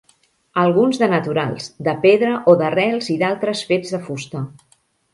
[0.61, 4.47] Alguns de naturals, de pedra o d'arrels i d'altres fets de fusta.